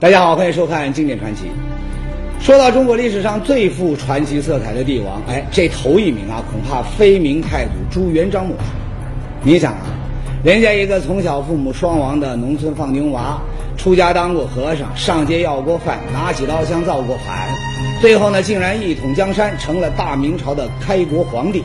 [0.00, 1.46] 大家好，欢迎收看《经典传奇》。
[2.40, 8.62] 说到中国历史上最富传奇色彩的帝王，哎，这头一名啊，恐怕非明太祖朱元璋莫属。
[9.42, 9.86] 你想啊，
[10.44, 13.42] 人家一个从小父母双亡的农村放牛娃，
[13.76, 17.48] 出家当过和尚，上街要过饭，拿起刀枪造过反，
[18.00, 21.64] 最后呢，竟然一统江山，成了大明朝的开国皇帝。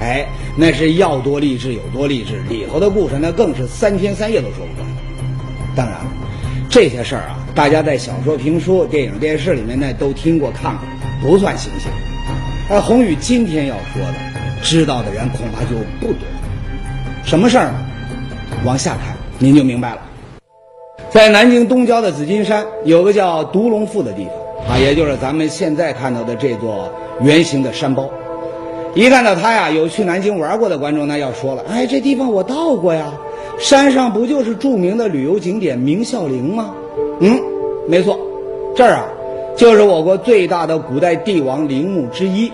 [0.00, 0.24] 哎，
[0.56, 4.88] 那是要多励志有多励志，里头的故事那更是三天三夜都说不完。
[5.74, 6.06] 当然了，
[6.72, 11.92] 这些事儿啊，大家在小说、评书、电影、电视里面呢都听过、看过，不算新鲜。
[12.70, 14.14] 而宏宇今天要说的，
[14.62, 16.26] 知道的人恐怕就不多。
[17.24, 17.74] 什么事儿呢？
[18.64, 20.00] 往下看您就明白了。
[21.10, 28.08] 在南京东郊的紫金山，有个叫独龙腹的地方啊，也就是咱们现在看到的这座圆形的山包。
[28.94, 33.12] 一看到它呀，有去南京玩过的观众那要说了，哎，这地方我到过呀，
[33.58, 36.74] 山上不就是著名的旅游景点明孝陵吗？
[37.20, 37.40] 嗯，
[37.88, 38.18] 没错，
[38.74, 39.04] 这儿啊
[39.56, 42.50] 就是我国最大的古代帝王陵墓之一，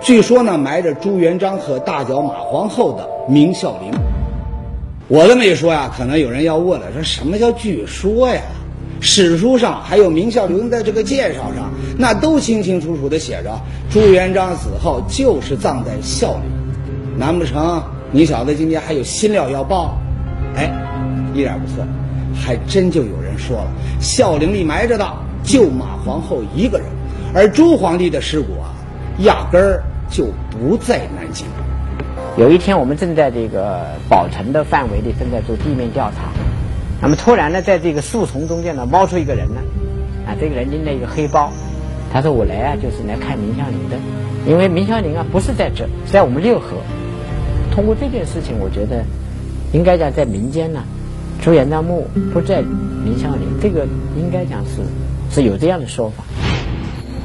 [0.00, 3.90] 据说呢埋着朱元璋和大脚马皇后的明孝陵。
[5.08, 8.40] 我这么一说呀，可能有人要问了，说什么叫据说呀？
[8.98, 13.60] 史书上还有明孝陵的这个介绍上，那都清清楚楚的写着，
[13.90, 17.18] 朱元璋死后就是葬在孝陵。
[17.18, 19.98] 难不成你小子今天还有新料要爆？
[20.56, 20.72] 哎，
[21.34, 21.84] 一点不错，
[22.34, 25.06] 还真就有人说了，孝陵里埋着的
[25.42, 26.86] 就马皇后一个人，
[27.34, 28.74] 而朱皇帝的尸骨啊，
[29.18, 31.46] 压根儿就不在南京。
[32.36, 36.32] 有一天，我们正在这个宝城的范围内正在做地面调查。
[37.00, 39.60] 那么突然呢，在这个树丛中间呢，冒出一个人呢，
[40.26, 41.52] 啊，这个人拎了一个黑包，
[42.12, 43.96] 他说：“我来啊，就是来看明孝陵的，
[44.46, 46.76] 因为明孝陵啊不是在这，在我们六合。
[47.70, 49.04] 通过这件事情，我觉得
[49.72, 50.82] 应该讲在民间呢，
[51.42, 53.86] 朱元璋墓不在明孝陵，这个
[54.16, 54.82] 应该讲是
[55.34, 56.24] 是有这样的说法。”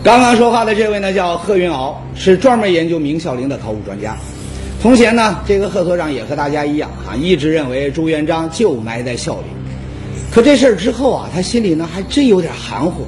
[0.04, 4.18] 刚刚说话的这位呢，叫贺云鳌，是专门研究明孝陵的考古专家。
[4.82, 9.44] 从前呢，这个贺所长也和大家一样啊，一直认为朱元璋就埋在孝陵。
[10.32, 13.06] 可这事儿之后啊，他心里呢还真有点含糊。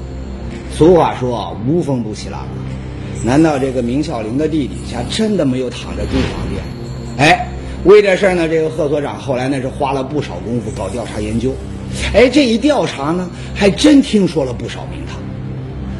[0.72, 2.46] 俗话说无风不起浪，
[3.26, 6.56] 难道这个明孝陵的地底下真的没有躺着朱皇帝？
[7.18, 7.48] 哎，
[7.86, 11.54] 为这事儿呢，这个贺所长后来那是花了不少功夫搞调查研究。
[12.14, 15.18] 哎，这一调查呢，还真听说了不少名堂。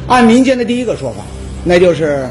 [0.06, 1.24] 按民间的第一个说法，
[1.64, 2.28] 那就是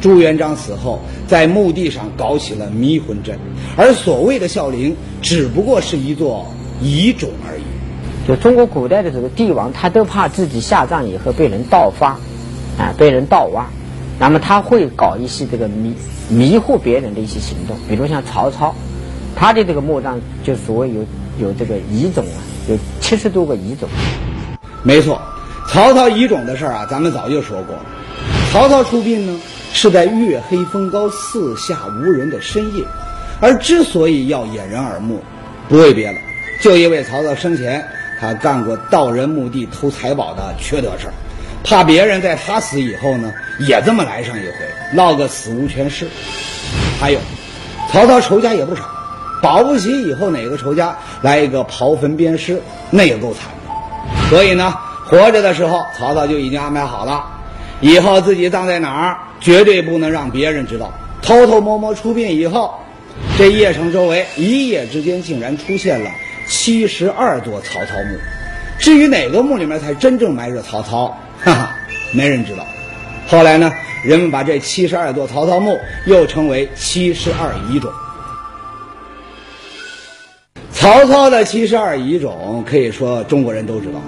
[0.00, 3.38] 朱元璋死后在墓地上搞起了迷魂阵，
[3.76, 6.46] 而所谓的孝陵只不过是一座
[6.80, 7.62] 遗冢而已。
[8.26, 12.18] 就中国古代的这个帝王，他都怕自己下葬以后被人盗发，
[12.78, 13.66] 啊，被人盗挖，
[14.20, 15.92] 那么他会搞一些这个迷
[16.28, 18.74] 迷惑别人的一些行动，比如像曹操，
[19.42, 21.04] 他的这个墓葬就所谓有
[21.36, 22.38] 有这个遗种啊，
[22.68, 23.88] 有七十多个遗种。
[24.84, 25.20] 没错，
[25.66, 27.82] 曹操遗种的事儿啊，咱们早就说过了。
[28.52, 29.40] 曹操出殡呢，
[29.72, 32.84] 是在月黑风高、四下无人的深夜，
[33.40, 35.20] 而之所以要掩人耳目，
[35.68, 36.18] 不为别的，
[36.60, 37.84] 就因为曹操生前。
[38.20, 41.14] 他干过盗人墓地偷财宝的缺德事儿，
[41.64, 44.54] 怕别人在他死以后呢，也这么来上一回，
[44.94, 46.06] 闹个死无全尸。
[47.00, 47.18] 还有，
[47.90, 48.88] 曹操仇家也不少，
[49.42, 54.30] 保不齐以后哪个仇家来一个刨坟鞭尸，那也够惨的。
[54.30, 54.72] 所以呢，
[55.04, 57.24] 活着的时候，曹操就已经安排好了，
[57.80, 60.90] 以后自己葬在哪儿，绝对不能让别人知道。
[61.20, 62.72] 偷偷摸摸出殡以后，
[63.36, 66.10] 这邺城周围一夜之间竟然出现了。
[66.48, 68.18] 七十二座曹操墓，
[68.78, 71.76] 至于哪个墓里面才真正埋着曹操，哈哈，
[72.12, 72.64] 没人知道。
[73.28, 73.72] 后来呢，
[74.04, 77.90] 人们把这七十二座曹操墓又称为七十二遗冢。
[80.82, 84.00] 曹操的七十二遗冢，可以说中国人都知道，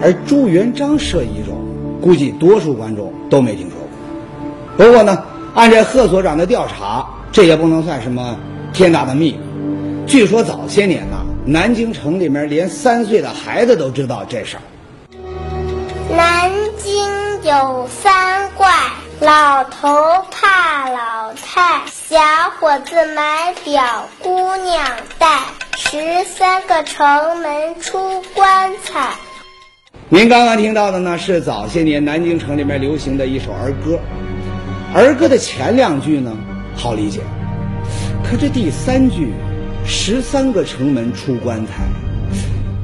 [0.00, 1.54] 而朱元璋设遗冢，
[2.00, 4.86] 估计多数观众都没听说过。
[4.86, 5.22] 不过呢，
[5.54, 8.34] 按照贺所长的调查，这也不能算什么
[8.72, 10.06] 天大的秘密。
[10.06, 11.18] 据说早些年呢。
[11.44, 14.62] 南京城里面连三岁的孩子都知道这事儿。
[16.14, 16.94] 南京
[17.42, 18.68] 有三怪：
[19.20, 19.88] 老头
[20.30, 22.18] 怕老太，小
[22.58, 23.82] 伙子买表
[24.22, 24.84] 姑娘
[25.18, 25.40] 戴，
[25.82, 27.98] 十三个城门出
[28.34, 29.14] 棺材。
[30.10, 33.98] 您刚刚听到的呢，是早些年南京城里面流行的一首儿歌。
[34.94, 36.36] 儿歌的前两句呢，
[36.76, 37.20] 好理解，
[38.22, 39.32] 可这第三句。
[39.86, 41.72] 十三个城门出棺材，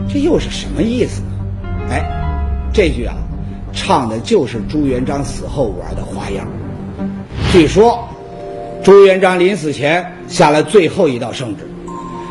[0.08, 1.28] 这又是什么意思呢？
[1.90, 2.02] 哎，
[2.72, 3.14] 这句啊，
[3.74, 6.48] 唱的就是朱元璋死后玩的花样。
[7.52, 8.08] 据说，
[8.82, 11.68] 朱元璋临死前下了最后一道圣旨，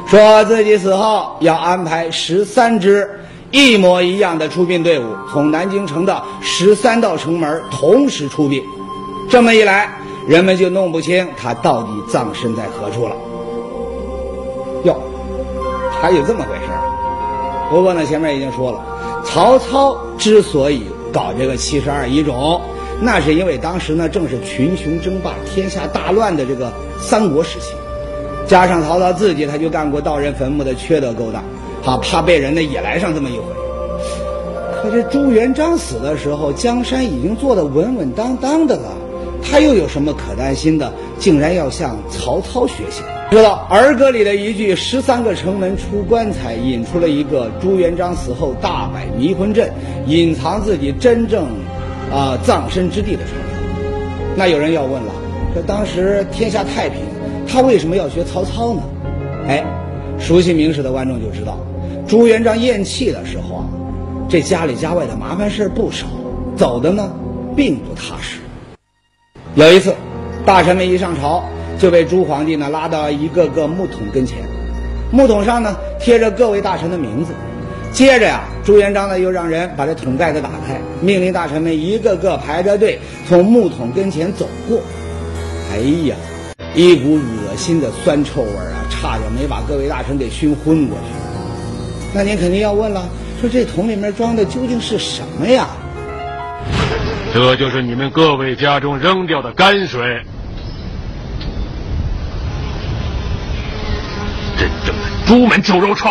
[0.07, 3.09] 说自己死后要安排十三支
[3.51, 8.63] 一模一样的出殡队伍从南京城的十三道城门同时出殡，
[9.29, 9.89] 这么一来，
[10.27, 13.15] 人们就弄不清他到底葬身在何处了。
[14.83, 15.01] 哟，
[16.01, 16.83] 还有这么回事啊！
[17.71, 18.79] 不过呢，前面已经说了，
[19.23, 22.61] 曹操之所以搞这个七十二遗冢，
[23.01, 27.73] 那是因为当时呢正是群雄争霸、天下大乱的这个三国时期，
[28.47, 31.43] 加上曹操自己他就干过盗人坟墓的缺德勾当，
[31.83, 33.43] 他怕被人呢也来上这么一回。
[34.81, 38.91] 可这朱元璋死的时候，江山已经做得稳稳当当的了，
[39.41, 40.93] 他又有什么可担心的？
[41.17, 43.01] 竟然要向曹操学习？
[43.31, 49.73] 知道儿歌里的一句“十三个城门出棺材”，引出了一个朱元璋死后大摆迷魂阵，
[50.05, 51.47] 隐藏自己真正
[52.13, 54.35] 啊葬身之地的传说。
[54.35, 55.11] 那有人要问了：
[55.55, 56.99] 这当时天下太平，
[57.47, 58.81] 他为什么要学曹操呢？
[59.47, 59.63] 哎，
[60.19, 61.57] 熟悉明史的观众就知道，
[62.07, 63.65] 朱元璋咽气的时候啊，
[64.29, 66.05] 这家里家外的麻烦事不少，
[66.55, 67.11] 走的呢
[67.55, 68.39] 并不踏实。
[69.55, 69.93] 有一次，
[70.45, 71.43] 大臣们一上朝。
[71.77, 74.37] 就被朱皇帝呢拉到一个个木桶跟前，
[75.11, 77.33] 木桶上呢贴着各位大臣的名字。
[77.91, 82.97] 接着呀，朱元璋呢又让人把这桶盖子打开，命令大臣们一个个排着队
[83.27, 84.79] 从木桶跟前走过。
[85.73, 86.15] 哎呀，
[86.75, 91.05] 一股恶心的酸臭味啊，差点没把各位大臣给熏昏过去。
[92.13, 93.07] 那您肯定要问了，
[93.39, 95.67] 说这桶里面装的究竟是什么呀？
[97.33, 100.21] 这就是你们各位家中扔掉的泔水。
[104.57, 106.09] 真正的朱门酒肉臭，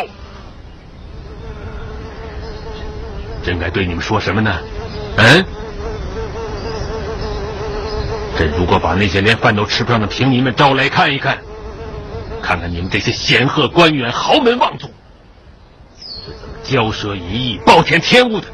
[3.42, 4.58] 朕该对你们说什么呢？
[5.16, 5.44] 嗯？
[8.36, 11.38] 朕如果把那些连饭都吃不上的平民们招来看一看，
[12.42, 14.88] 看看你们这些显赫官员、豪门望族
[15.96, 18.46] 是怎么骄奢淫逸、暴殄天物的，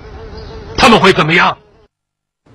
[0.76, 1.56] 他们会怎么样？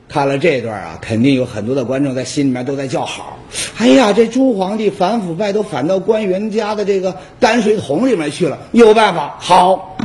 [0.08, 3.40] 看了这段啊，肯定有很多的观众在心里面都在叫好。
[3.80, 9.98] 哎呀，这朱皇帝反腐败都反到官员家的这个泔水桶里面去了，有办法好。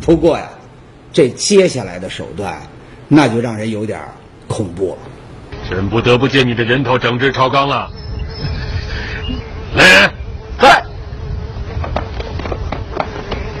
[0.00, 0.48] 不过呀，
[1.12, 2.60] 这接下来的手段，
[3.06, 4.00] 那就让人有点
[4.48, 4.98] 恐怖了。
[5.68, 7.90] 朕不得不借你的人头整治朝纲了。
[9.74, 10.10] 来人，
[10.58, 10.82] 在，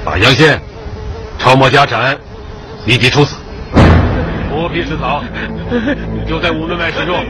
[0.04, 0.58] 把杨宪
[1.38, 2.16] 抄没家产，
[2.86, 3.36] 立即处死。
[4.50, 5.22] 剥皮食草，
[6.26, 7.22] 就在午门外示众。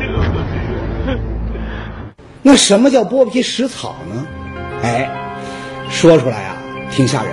[2.43, 4.25] 那什么叫剥皮食草呢？
[4.85, 5.11] 哎，
[5.91, 6.57] 说出来啊，
[6.93, 7.33] 挺吓人。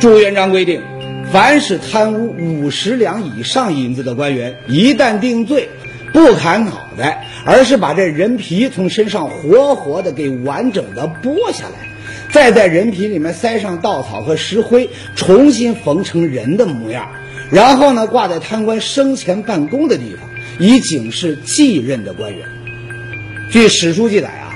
[0.00, 0.82] 朱元璋规定，
[1.30, 5.68] 凡是贪污五十两以上银子的官员，一旦定罪，
[6.12, 11.88] 不砍脑袋，而是把这人皮从身上活活的给完整的剥下来，
[12.32, 17.08] 再在人皮里面塞上稻草和石灰，重新缝成人的模样。
[17.50, 20.28] 然后呢，挂在贪官生前办公的地方，
[20.58, 22.46] 以警示继任的官员。
[23.50, 24.52] 据史书记载啊，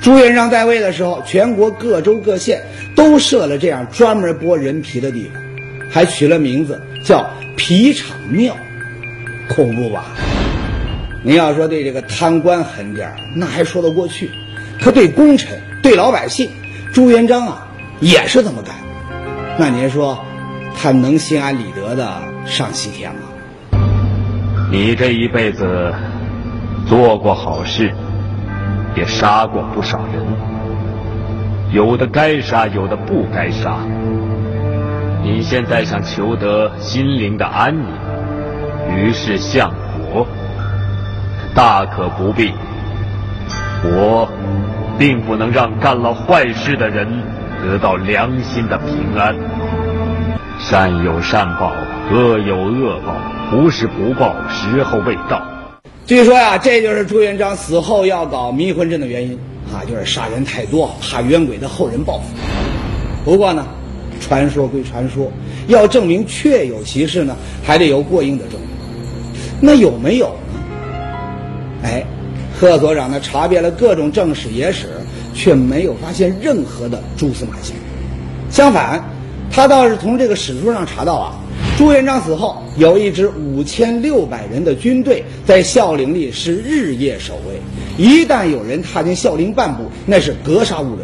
[0.00, 2.62] 朱元璋在位的时候，全国各州各县
[2.94, 5.42] 都设了这样专门剥人皮的地方，
[5.90, 8.56] 还取了名字叫皮场庙，
[9.48, 10.06] 恐怖吧？
[11.22, 14.26] 您要说对这个贪官狠点儿，那还说得过去；
[14.80, 16.50] 可对功臣、对老百姓，
[16.92, 17.68] 朱元璋啊
[18.00, 18.74] 也是这么干。
[19.58, 20.18] 那您说？
[20.74, 23.78] 他能心安理得的上西天吗？
[24.72, 25.92] 你这一辈子
[26.88, 27.92] 做过好事，
[28.96, 30.24] 也杀过不少人，
[31.72, 33.80] 有的该杀，有的不该杀。
[35.22, 37.86] 你现在想求得心灵的安宁，
[38.96, 39.72] 于是向，
[41.54, 42.52] 大可不必。
[43.82, 44.28] 佛
[44.98, 47.06] 并不能让干了坏事的人
[47.62, 49.34] 得到良心的平安。
[50.58, 51.72] 善有善报，
[52.10, 53.16] 恶有恶报，
[53.50, 55.42] 不是不报，时候未到。
[56.06, 59.38] 据说呀，这就是朱元璋死后要搞迷魂阵的原因
[59.72, 62.24] 啊，就是杀人太多，怕冤鬼的后人报复。
[63.24, 63.66] 不过呢，
[64.20, 65.30] 传说归传说，
[65.66, 68.66] 要证明确有其事呢，还得有过硬的证据。
[69.60, 70.61] 那有没有呢？
[71.82, 72.04] 哎，
[72.58, 74.88] 贺所长呢查遍了各种正史野史，
[75.34, 77.72] 却没有发现任何的蛛丝马迹。
[78.50, 79.04] 相反。
[79.54, 81.34] 他倒是从这个史书上查到啊，
[81.76, 87.60] 朱元璋死后有一支五千六百人的军队在孝陵里是日夜守卫，
[88.02, 91.00] 一旦有人踏进孝陵半步，那是格杀勿论。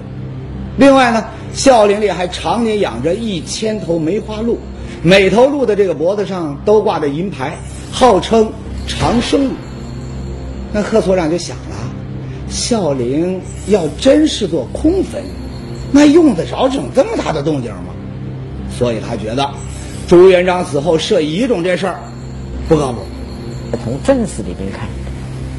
[0.78, 4.58] 另外呢，孝陵里还常年养着一千头梅花鹿，
[5.02, 7.58] 每头鹿的这个脖子上都挂着银牌，
[7.92, 8.50] 号称
[8.86, 9.50] 长生鹿。
[10.72, 11.76] 那贺所长就想了，
[12.48, 15.22] 孝陵要真是座空坟，
[15.92, 17.94] 那用得着整这么大的动静吗？
[18.70, 19.50] 所以他觉得，
[20.06, 21.98] 朱元璋死后设遗冢这事儿
[22.68, 23.00] 不靠谱。
[23.82, 24.88] 从正史里边看，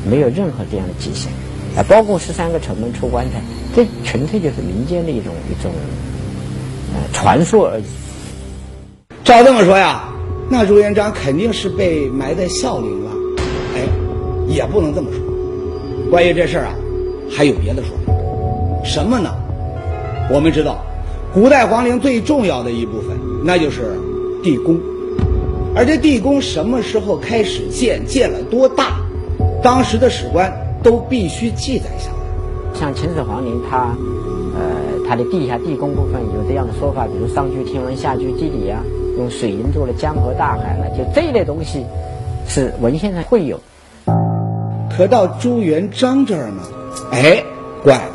[0.10, 1.32] 没有任何这样的迹象，
[1.76, 3.42] 啊，包括十三个城门出棺材，
[3.76, 5.72] 这纯粹就是民间的一种一种
[6.94, 7.84] 呃传说而已。
[9.24, 10.04] 照这么说呀，
[10.50, 13.12] 那朱元璋肯定是被埋在孝陵了。
[14.50, 15.22] 也不能这么说。
[16.10, 16.76] 关于这事儿啊，
[17.32, 18.14] 还有别的说法。
[18.84, 19.30] 什么呢？
[20.32, 20.80] 我们知道，
[21.34, 23.94] 古代皇陵最重要的一部分，那就是
[24.44, 24.80] 地宫。
[25.76, 29.00] 而这地宫什么时候开始建，建了多大，
[29.62, 30.52] 当时的史官
[30.82, 32.18] 都必须记载下来。
[32.74, 33.96] 像秦始皇陵，它
[34.56, 38.82] 呃它的地下地宫部分有这样的说法，比如上居天文，下居地理啊，
[39.18, 41.86] 用水银做了江河大海了，就这一类东西
[42.48, 43.60] 是文献上会有。
[45.00, 46.62] 可到朱元璋这儿呢，
[47.10, 47.42] 哎，
[47.82, 48.12] 怪了，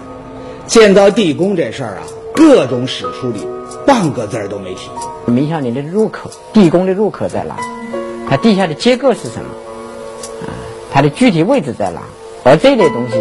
[0.67, 2.03] 建造地宫这事儿啊，
[2.35, 3.41] 各种史书里
[3.87, 4.91] 半个字儿都没提。
[5.25, 7.57] 明孝陵的入口，地宫的入口在哪？
[8.29, 9.49] 它地下的结构是什么？
[10.43, 10.53] 啊，
[10.93, 12.03] 它的具体位置在哪？
[12.45, 13.15] 而这类东西，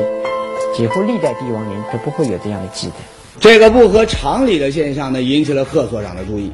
[0.76, 2.96] 几乎历代帝王陵都不会有这样的记载。
[3.40, 6.52] 这个不合常理的现象呢，引起了贺所长的注意。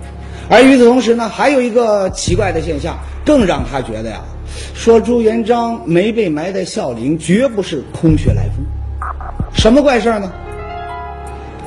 [0.48, 4.22] 而与此同时呢，还有一个奇怪的现象，更让他觉得呀，
[4.74, 8.66] 说朱元璋没被埋在孝陵，绝不是空穴来风。
[9.54, 10.32] 什么怪事儿呢？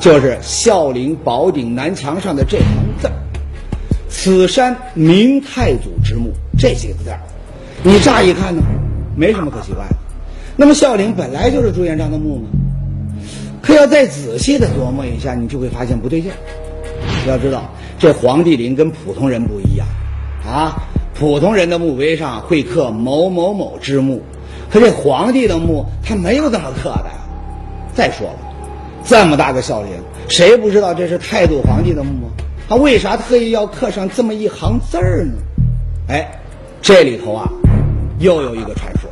[0.00, 2.66] 就是孝陵宝顶南墙上的这行
[3.00, 3.12] 字儿。
[4.08, 7.20] 此山明太祖之墓，这几个字儿，
[7.82, 8.62] 你乍一看呢，
[9.16, 9.96] 没什么可奇怪的。
[10.56, 12.48] 那么孝陵本来就是朱元璋的墓吗？
[13.62, 16.36] 可要再仔细的琢磨一下，你就会发现不对劲儿。
[17.26, 19.86] 要知道，这皇帝陵跟普通人不一样
[20.44, 20.82] 啊，
[21.22, 24.20] 普通人的墓碑上会刻某某某之墓，
[24.68, 27.04] 可这皇帝的墓他没有这么刻的。
[27.94, 28.38] 再说了，
[29.04, 29.92] 这么大个孝陵，
[30.26, 32.34] 谁不知道这是太祖皇帝的墓啊？
[32.68, 35.34] 他为啥特意要刻上这么一行字儿呢？
[36.08, 36.28] 哎，
[36.80, 37.48] 这里头啊，
[38.18, 39.08] 又有一个传说。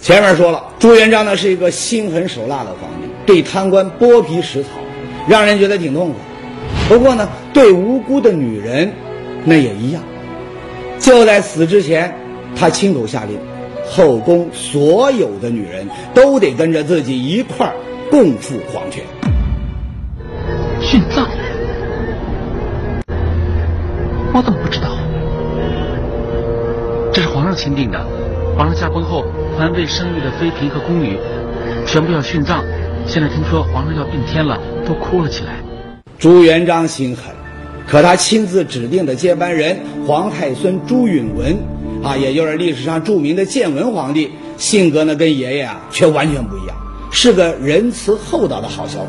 [0.00, 4.70] 前面说了，朱元璋呢是一个心狠手辣的皇帝，对贪官剥皮食草，
[5.28, 6.16] 让人觉得挺痛苦。
[6.88, 8.90] 不过呢，对无辜的女人，
[9.44, 10.02] 那也一样。
[11.00, 12.14] 就在死之前，
[12.54, 13.38] 他亲口下令，
[13.88, 17.74] 后宫所有的女人都得跟着自己一块儿
[18.10, 19.02] 共赴黄泉。
[20.80, 21.26] 殉葬。
[24.32, 24.88] 我怎么不知道？
[27.12, 27.98] 这是皇上钦定的。
[28.56, 29.24] 皇上驾崩后，
[29.58, 31.18] 凡未生育的妃嫔和宫女，
[31.86, 32.62] 全部要殉葬。
[33.06, 35.54] 现在听说皇上要病天了，都哭了起来。
[36.18, 37.34] 朱元璋心狠，
[37.88, 39.78] 可他亲自指定的接班人
[40.10, 41.56] 皇太孙朱允文，
[42.02, 46.76] 啊，也就是历史上著名的建文皇帝，性格呢跟爷爷啊却完全不一样，
[47.12, 49.06] 是个仁慈厚道的好小伙。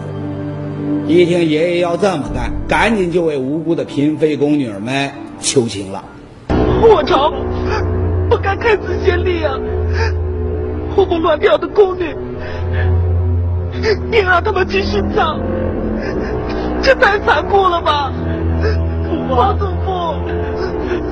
[1.07, 6.03] 一听爷爷要这么干，赶紧就为无辜的嫔妃宫女儿们求情了。
[6.83, 7.33] 我朝
[8.29, 9.57] 不该开此先例啊！
[10.95, 12.15] 活蹦乱跳的宫女，
[14.11, 15.39] 硬让他们去殉葬，
[16.83, 18.13] 这太残酷了吧！
[19.29, 19.90] 皇祖父，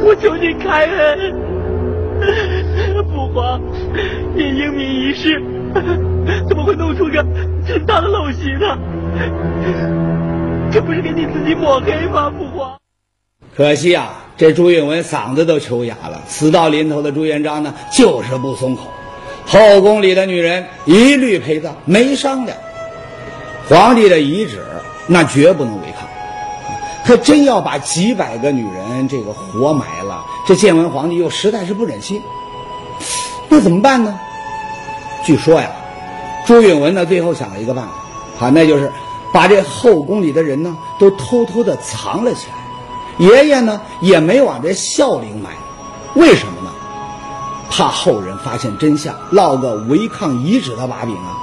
[0.03, 1.33] 我求你开恩！
[3.11, 3.61] 父皇，
[4.35, 5.41] 你英明一世，
[6.47, 7.23] 怎么会弄出个
[7.65, 8.77] 这么大的陋习呢？
[10.71, 12.77] 这不是给你自己抹黑吗，父皇？
[13.55, 16.21] 可惜啊，这朱允文嗓子都抽哑了。
[16.27, 18.83] 死到临头的朱元璋呢，就是不松口，
[19.45, 22.57] 后宫里的女人一律陪葬，没商量。
[23.69, 24.59] 皇帝的遗旨
[25.07, 26.08] 那绝不能违抗，
[27.09, 32.21] 可真要把几百个女人这个活埋了，这建文皇帝又实在是不忍心。
[33.47, 34.19] 那怎么办呢？
[35.25, 35.71] 据说呀，
[36.45, 37.83] 朱允文呢最后想了一个办
[38.37, 38.91] 法，啊，那就是
[39.33, 43.27] 把这后宫里的人呢都偷偷的藏了起来。
[43.27, 45.49] 爷爷呢也没往这孝陵埋，
[46.13, 46.69] 为什么呢？
[47.71, 51.35] 怕后人发现真相，落个违抗遗旨的把柄啊！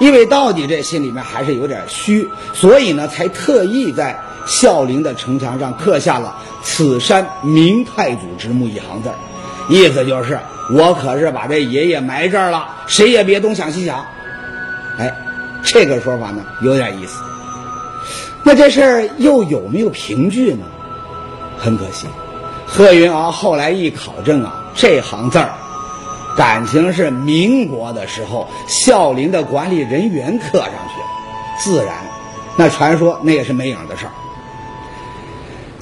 [0.00, 9.10] 因为到底这心里面还是有点虚，所以呢才特意在孝陵的城墙上刻下了“此山明太祖之墓”一行字，
[9.68, 10.38] 意思就是
[10.70, 14.04] 我可是把这爷爷埋这儿了，谁也别东想西想。
[14.98, 15.14] 哎，
[15.64, 17.22] 这个说法呢有点意思。
[18.42, 20.64] 那这事儿又有没有凭据呢？
[21.58, 22.06] 很可惜，
[22.66, 25.54] 贺云翱后来一考证啊，这行字儿，
[26.36, 31.06] 感情是民国的时候孝陵的管理人员刻上去了，
[31.60, 31.94] 自然，
[32.56, 34.12] 那传说那也是没影的事儿。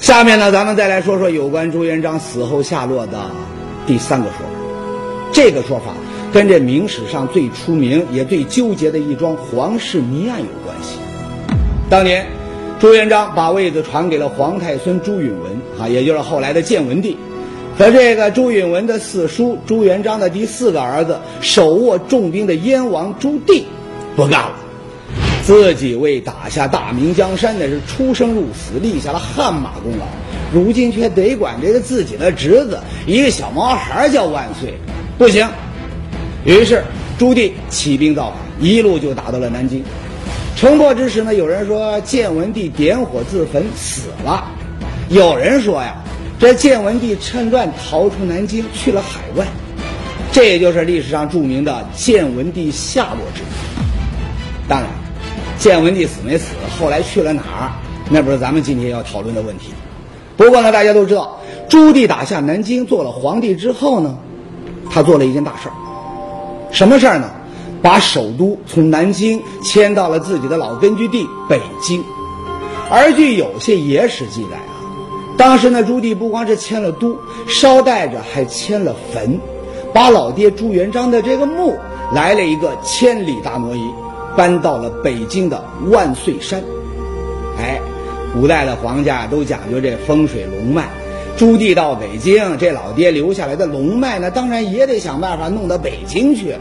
[0.01, 3.31] 下面呢，咱们再来说说有关朱元璋死后下落的
[3.87, 4.45] 第三个说法。
[5.31, 5.93] 这个说法
[6.33, 10.97] 跟这明史上最出名也最纠结的一桩皇室谜案有关系。
[11.89, 12.25] 当年。
[12.79, 17.15] 朱元璋把位子传给了皇太孙朱允文啊，也就是后来的建文帝。
[17.77, 23.61] 可这个朱允文的四叔朱元璋的第四个儿子，手握重兵的燕王朱棣，
[24.15, 24.53] 不干了，
[25.43, 30.05] 自己为打下大明江山那是出生入死，立下了汗马功劳，
[30.53, 34.73] 如今却得管这个自己的侄子一个小毛孩叫万岁，
[35.17, 35.47] 不行。
[36.45, 36.83] 于是
[37.17, 39.83] 朱棣起兵造反，一路就打到了南京。
[40.55, 44.45] 城破之时呢，有人说建文帝点火自焚死了，
[45.09, 45.95] 有人说呀。
[46.39, 49.45] 这建文帝趁乱逃出南京，去了海外，
[50.31, 53.47] 这也就是历史上著名的建文帝下落之谜。
[54.67, 54.89] 当然，
[55.61, 57.71] 建文帝死没死，后来去了哪儿，
[58.09, 59.71] 那不是咱们今天要讨论的问题。
[60.35, 61.39] 不过呢，大家都知道，
[61.69, 64.17] 朱棣打下南京，做了皇帝之后呢，
[64.89, 65.75] 他做了一件大事儿。
[66.71, 67.29] 什么事儿呢？
[67.79, 72.03] 把首都从南京迁到了自己的老根据地北京。
[72.89, 74.73] 而据有些野史记载啊。
[75.37, 77.15] 当时呢，朱棣不光是迁了都，
[77.47, 79.39] 捎带着还迁了坟，
[79.93, 81.77] 把老爹朱元璋的这个墓
[82.15, 83.87] 来了一个千里大挪移，
[84.35, 86.63] 搬到了北京的万岁山。
[87.57, 87.79] 哎，
[88.33, 90.89] 古代的皇家都讲究这风水龙脉，
[91.37, 96.59] 朱棣到北京，这老爹留下来的龙脉呢，当然也得想办法弄到北京去了。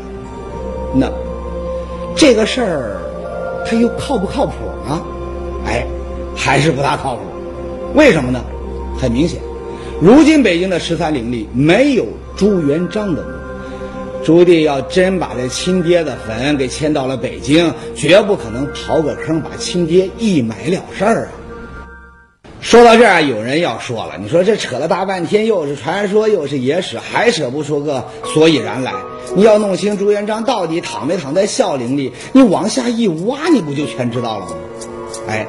[0.94, 1.10] 那
[2.16, 2.96] 这个事儿，
[3.66, 4.52] 它又靠不靠谱
[4.88, 5.02] 呢？
[5.66, 5.86] 哎，
[6.34, 7.22] 还是不大靠谱。
[7.94, 8.40] 为什么呢？
[8.98, 9.40] 很明显，
[10.00, 12.04] 如今北京的十三陵里没有
[12.36, 13.28] 朱元璋的墓。
[14.22, 21.32] 朱棣要真把这亲爹的坟给迁到了北京，绝不可能刨个坑把亲爹一埋了事儿啊！
[22.60, 28.92] 说到这儿，有人要说了：“你说这扯了大半天，又是传说，又是野史，还扯不出个所以然来？
[29.34, 34.52] 你要弄清朱元璋到底躺没躺在孝陵里，你往下一挖，你不就全知道了吗？”
[35.26, 35.46] 哎，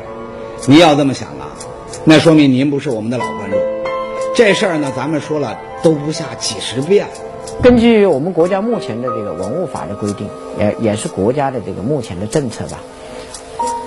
[0.68, 1.52] 你要这么想啊？
[2.06, 3.60] 那说明您不是我们的老观众，
[4.34, 7.14] 这事儿呢，咱们说了都不下几十遍了。
[7.62, 12.80] 根据我们国家目前的这个文物法的规定，也也是国家的这个目前的政策吧，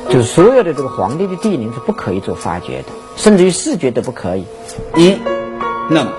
[0.08, 4.44] 就是所有的这个皇帝的帝陵是不可以做发掘的，甚至于视觉都不可以。
[4.96, 5.16] 一，
[5.90, 6.12] 那么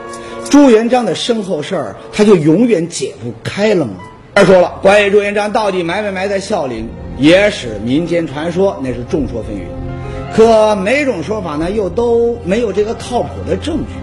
[0.49, 3.93] 朱元璋的身后事儿，他就永远解不开了吗？
[4.35, 10.35] 再说了，关于朱元璋到底埋没埋在孝陵，野史、民间传说那是众说纷纭。
[10.35, 13.95] 可每种说法呢，又都没有这个靠谱的证据。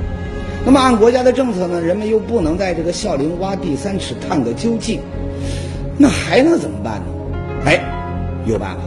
[0.65, 5.01] 那么按国家的政策呢，人们又不能在这个孝陵挖地三尺探个究竟，
[5.99, 7.07] 那还能怎么办呢？
[7.65, 7.81] 哎，
[8.47, 8.81] 有办法！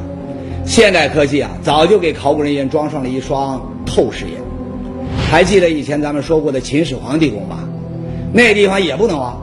[0.66, 4.42] 现代科技啊，早就给考古人员装上了一双透视眼。
[5.30, 7.68] 还记得以前咱们说过的秦始皇地宫吧？
[8.32, 9.36] 那地方也不能挖，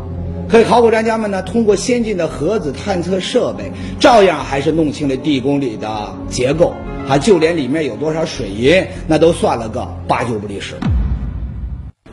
[0.48, 6.72] 可考古专家们呢，通过先进的核子探测设备，照样还是弄清了地宫里的结构。
[7.08, 10.76] 啊，就连里面有多少水银，那都算了个八九不离十。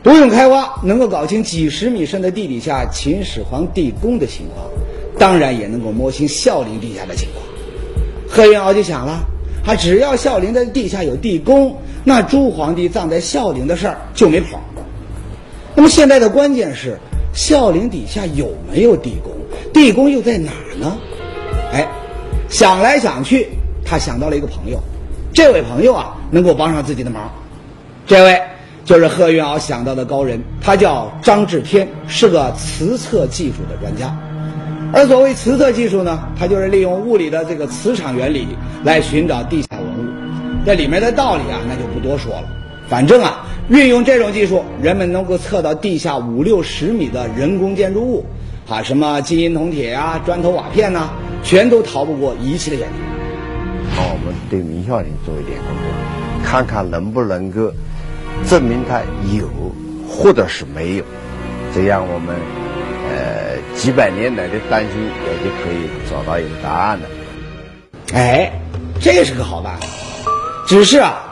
[0.02, 4.66] 不用开挖，能够搞清几十米深的地底下秦始皇地宫的情况，
[5.18, 7.44] 当然也能够摸清孝陵地下的情况。
[8.28, 9.20] 贺云鳌就想了，
[9.66, 14.60] 啊，只要孝陵的地下有地宫，那朱皇帝葬在孝陵的事儿就没跑。
[15.74, 16.98] 那么现在的关键是，
[17.34, 19.32] 孝陵底下有没有地宫？
[19.72, 20.96] 地宫又在哪儿呢？
[21.72, 21.86] 哎，
[22.48, 23.48] 想来想去。
[23.84, 24.78] 他想到了一个朋友，
[25.34, 27.28] 这位朋友啊，能够帮上自己的忙。
[28.06, 28.40] 这位
[28.90, 34.12] 就是贺云鳌想到的高人，他叫张志天，是个磁测技术的专家。
[34.92, 38.48] 而所谓磁测技术呢，它就是利用物理的这个磁场原理
[38.82, 40.10] 来寻找地下文物。
[40.66, 42.42] 这里面的道理啊，那就不多说了。
[42.88, 48.26] 反正啊，运用这种技术，人们能够测到地下五六十米的人工建筑物，
[48.68, 51.10] 啊，什么金银铜铁呀、砖头瓦片呐，
[51.44, 53.00] 全都逃不过仪器的眼睛。
[53.94, 57.70] 好我们对明孝陵做一点工作，看看能不能够
[58.48, 59.00] 证明它
[59.34, 59.48] 有
[60.08, 61.04] 或者是没有，
[61.74, 62.34] 这样我们
[63.10, 67.06] 呃几百年来的担心也就可以找到一个答案了。
[68.12, 68.52] 哎，
[69.00, 69.86] 这是个好办法。
[70.66, 71.22] 只是啊，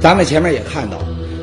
[0.00, 0.96] 咱们前面也看到，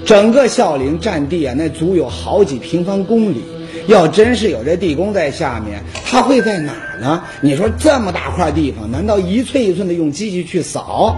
[0.06, 3.44] 整个孝陵占地啊，那足有好几平方公里。
[3.88, 7.24] 要真是有这地宫在下面，它会在哪儿呢？
[7.40, 11.16] 你说这么大块地方，难道一寸一寸的用机器去扫？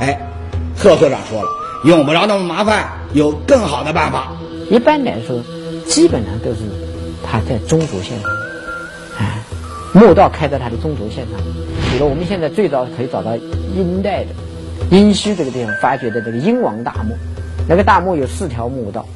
[0.00, 0.18] 哎，
[0.76, 1.48] 贺所长说了，
[1.84, 4.32] 用不着那么麻烦，有更好的办法。
[4.68, 5.40] 一般来说，
[5.86, 6.62] 基本上都是
[7.22, 8.30] 它在中轴线上，
[9.18, 9.38] 啊，
[9.92, 11.40] 墓道开在它的中轴线上。
[11.92, 14.30] 比如我们现在最早可以找到殷代的
[14.90, 17.16] 殷墟这个地方发掘的这个殷王大墓，
[17.68, 19.06] 那个大墓有四条墓道。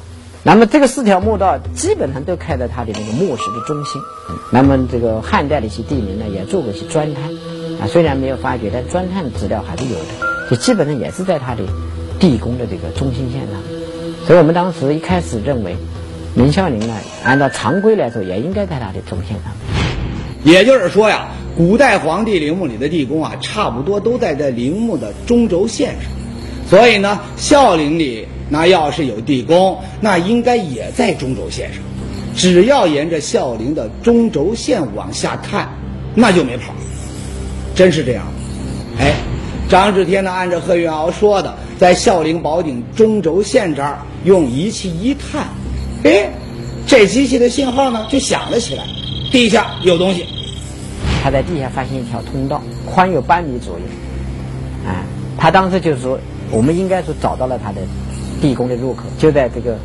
[0.43, 4.01] 那么这个四条墓道基本上都开在它的那个墓室的中心。
[4.49, 7.23] 那么这个汉代的一些地名呢，也做过一些钻探，
[7.81, 10.05] 啊，虽然没有发掘，但钻探资料还是有的。
[10.49, 11.63] 就基本上也是在它的
[12.17, 13.59] 地宫的这个中心线上。
[14.29, 15.75] 所以我们当时一开始认为，
[16.35, 19.51] 明孝陵呢，按照常规来说，也应该在它的中线上。
[20.43, 26.11] 也就是说呀，古代皇帝陵墓里的地宫啊，差不多都在这陵墓的中轴线上。
[26.69, 31.81] 所以呢，孝陵里那要是有地宫，那应该也在中轴线上。
[32.35, 35.67] 只要沿着孝陵的中轴线往下探，
[36.13, 36.71] 那就没跑。
[37.73, 38.25] 真是这样。
[38.99, 39.11] 哎，
[39.67, 45.47] 张志天呢，按照贺云鳌说的，在孝陵宝顶中轴线这儿用仪器一探，
[46.03, 46.29] 哎，
[46.87, 48.83] 这机器的信号呢就响了起来，
[49.31, 50.25] 地下有东西。
[51.23, 53.85] 他在地下发现一条通道，宽有半米左右。
[54.89, 55.03] 啊，
[55.37, 56.19] 他当时就是说。
[56.51, 57.79] 我们应该说找到了他的
[58.41, 59.77] 地宫的入口，就在这个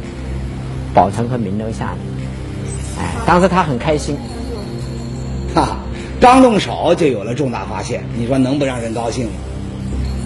[0.95, 2.25] 宝城和明楼下面。
[2.99, 4.17] 哎，当时他很开心，
[5.55, 5.77] 哈，
[6.19, 9.33] 刚动手就有了重大发现，你说能不让人高兴吗？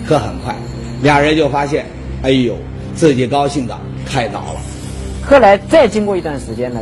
[0.07, 0.55] 可很快，
[1.03, 1.87] 俩人就发现，
[2.23, 2.57] 哎呦，
[2.95, 3.77] 自己高兴的
[4.11, 4.61] 太早了。
[5.29, 6.81] 后来再经过一段时间呢，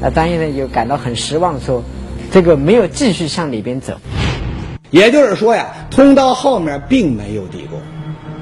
[0.00, 1.82] 那张先生就感到很失望，说
[2.30, 4.00] 这个没有继续向里边走。
[4.90, 7.80] 也就是说呀，通道后面并没有地宫。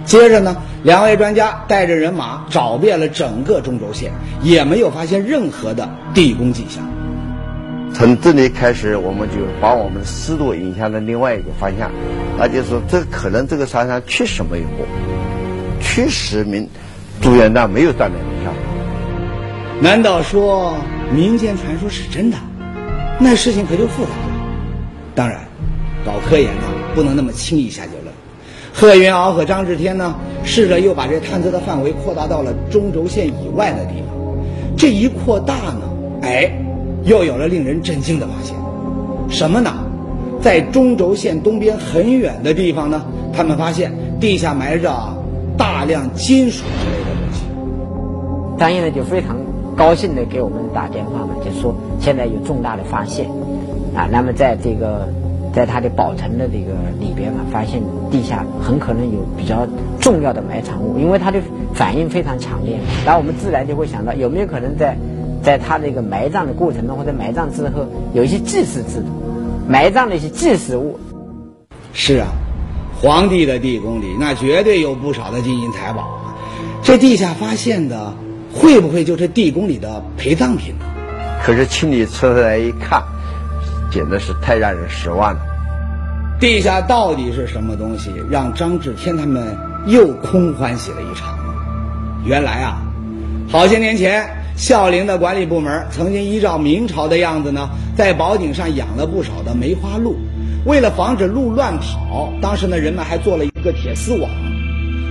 [0.04, 4.12] 接着呢，两位专家带着人马找遍了整个中轴线，
[4.42, 6.82] 也没有发现任何的地宫迹象。
[7.92, 11.90] 从这里开始，我们就把我们的思路引向了另外一个方向，
[12.38, 14.86] 那就是说，这可能这个山上确实没有过，
[15.80, 16.68] 确实明
[17.20, 18.52] 朱元璋没有占领明孝。
[19.80, 20.74] 难道说
[21.12, 22.36] 民间传说是真的？
[23.20, 24.42] 那事情可就复杂了。
[25.14, 25.40] 当然，
[26.04, 26.62] 搞科研呢，
[26.94, 28.14] 不能那么轻易下结论。
[28.72, 34.16] 贺云翱和张志天呢，试着又把这探测的范围扩大到了中轴线以外的地方。
[34.76, 35.82] 这一扩大呢，
[36.22, 36.48] 哎，
[37.04, 38.54] 又有了令人震惊的发现。
[39.28, 39.72] 什么呢？
[40.40, 44.92] 在中轴线东边很远的地方呢，他们发现地下埋着
[45.56, 46.62] 大量金属。
[48.58, 49.36] 张毅呢就非常
[49.76, 53.26] 高兴的给我们打电话嘛，就说现在有重大的发现
[53.94, 54.08] 啊。
[54.10, 55.08] 那么在这个。
[55.50, 59.66] 在他的宝城的这个里边嘛，发现地下很可能有比较
[59.98, 61.40] 重要的埋藏物，因为他的
[61.74, 62.78] 反应非常强烈。
[63.04, 64.96] 然后我们自然就会想到，有没有可能在
[65.42, 69.06] 在他这个埋葬的过程中，或者埋葬之后，有一些祭祀制度，
[69.66, 71.00] 埋葬的一些祭祀物。
[71.92, 72.28] 是啊，
[73.00, 76.36] 皇帝的地宫里那绝对有不少的金银财宝啊！
[76.82, 78.14] 这地下发现的，
[78.52, 80.84] 会不会就是地宫里的陪葬品呢？
[81.42, 83.02] 可是清理出来一看。
[83.90, 85.40] 简直是太让人失望了。
[86.38, 89.56] 地下到底是什么东西，让张志天他们
[89.86, 91.54] 又空欢喜了一场呢？
[92.22, 92.82] 原来啊，
[93.48, 100.14] 好些年前，孝陵的管理部门曾经依照明朝的样子呢，在宝顶上养了不少的梅花鹿。
[100.66, 104.30] 为了防止鹿乱跑，当时呢，人们还做了一个铁丝网。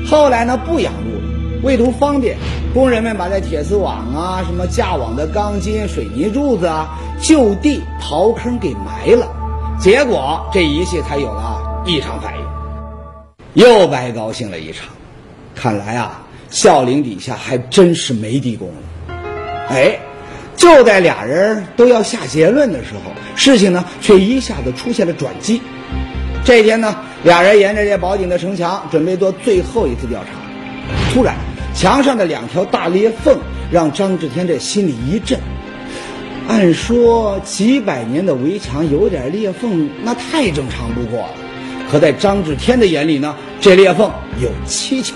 [0.06, 1.37] 后来呢，不养鹿了。
[1.64, 2.38] 为图方便，
[2.74, 9.28] 工人们把这铁丝网啊、什么架网的钢筋、水泥柱子啊，就地刨坑给埋了，
[9.80, 14.90] 结果这仪器才有了异常反应，又白高兴了一场。
[15.56, 19.16] 看来啊，孝陵底下还真是没地宫了。
[19.70, 19.98] 哎，
[20.56, 25.62] 就在俩人都要下结论的时候，事情呢却一下子出现了转机。
[26.46, 30.30] 这天呢，俩人沿着这宝顶的城墙，准备做最后一次调查，
[31.12, 31.36] 突然。
[31.78, 33.38] 墙上的两条大裂缝
[33.70, 35.40] 让张志天这心里一震。
[36.48, 41.34] 按说几百年的围墙有点裂缝，那太正常不过了。
[41.92, 44.12] 可在张志天的眼里呢，这裂缝
[44.42, 45.14] 有蹊跷。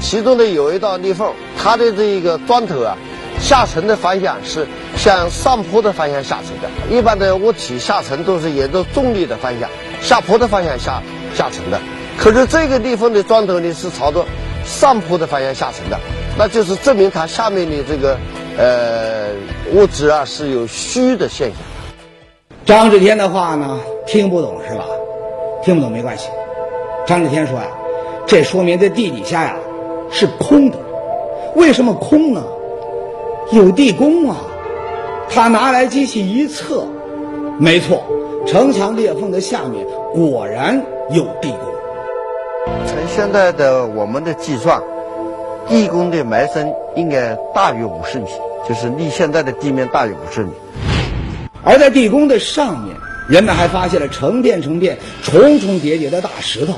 [0.00, 2.96] 其中的有一道裂缝，它的这个砖头啊，
[3.38, 6.96] 下沉的方向是向上坡的方向下沉的。
[6.96, 9.68] 一般的物体下沉都是沿着重力的方向，
[10.00, 11.02] 下坡的方向下
[11.34, 11.78] 下沉的。
[12.16, 14.24] 可是这个地方的砖头呢，是朝着。
[14.66, 15.98] 上坡的方向下沉的，
[16.36, 18.18] 那就是证明它下面的这个
[18.58, 19.28] 呃
[19.72, 21.58] 物质啊是有虚的现象。
[22.64, 24.84] 张志天的话呢听不懂是吧？
[25.62, 26.28] 听不懂没关系。
[27.06, 27.66] 张志天说呀，
[28.26, 29.56] 这说明这地底下呀
[30.10, 30.76] 是空的。
[31.54, 32.42] 为什么空呢？
[33.52, 34.36] 有地宫啊！
[35.30, 36.84] 他拿来机器一测，
[37.58, 38.02] 没错，
[38.46, 41.60] 城墙裂缝的下面果然有地宫。
[42.66, 44.82] 从现在的我们的计算，
[45.68, 48.26] 地宫的埋深应该大于五十米，
[48.68, 50.50] 就是离现在的地面大于五十米。
[51.62, 52.96] 而在地宫的上面，
[53.28, 56.74] 人们还发现了成片成片、重重叠叠的大石头。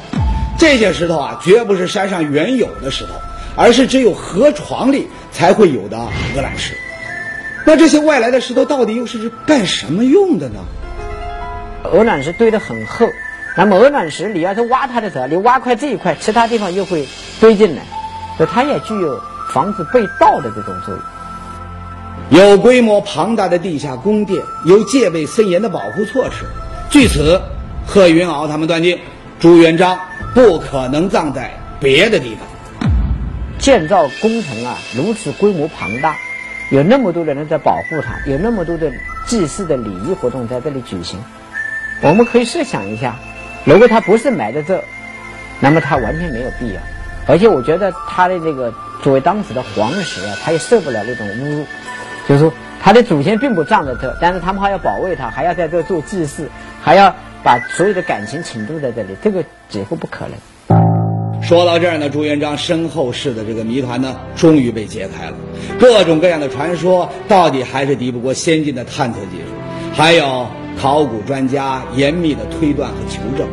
[0.59, 3.11] 这些石头啊，绝不是山上原有的石头，
[3.57, 6.75] 而是只有河床里才会有的鹅卵石。
[7.65, 10.61] 那这些外来的石头到底又是干什么用的呢？
[11.85, 13.07] 鹅卵石堆得很厚。
[13.59, 17.09] 那么鹅卵石，你要是挖它的时候，你挖块这一块，其他地方又会
[17.41, 17.83] 堆进来，
[18.37, 19.21] 所以它也具有
[19.53, 21.03] 防止被盗的这种作用。
[22.31, 26.45] 有规模庞大的地下宫殿，有戒备森严的保护措施。
[26.89, 27.43] 据此，
[27.85, 28.97] 贺云翱他们断定，
[29.41, 29.99] 朱元璋
[30.37, 32.47] 不可能葬在别的地方。
[33.59, 36.15] 建造工程啊，如此规模庞大，
[36.71, 38.93] 有那么多的人在保护它，有那么多的
[39.27, 41.19] 祭祀的礼仪活动在这里举行。
[42.01, 43.17] 我们可以设想一下，
[43.65, 44.83] 如果他不是埋在这，
[45.61, 46.81] 那么他完全没有必要。
[47.27, 51.65] 而且我觉得他的这个作为当时的皇室啊，他也受不了那种侮辱，
[52.27, 56.49] 就是说他的祖先并不葬在这，但是他们还要保卫他，还要在这做祭祀，
[56.83, 60.39] 还要把所有的感情倾注在这里，这个几乎不可能。
[61.43, 65.37] 说到这儿呢，朱元璋身后事的这个谜团呢，终于被揭开了。
[65.79, 70.47] 各种各样的传说，到底还是敌不过先进的探测技术，还有
[70.81, 73.49] 考古专家严密的推断和求证。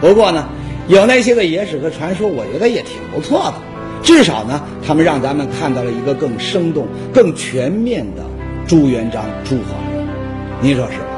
[0.00, 0.46] 不过呢，
[0.86, 3.54] 有那些个野史和传说，我觉得也挺不错的。
[4.02, 8.22] 至少呢，他们让咱们看到了一个更生动、更全面的
[8.66, 10.66] 朱元璋朱皇帝。
[10.68, 11.13] 您说是吧？